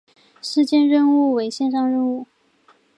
[0.41, 2.25] 事件任务为线上任务。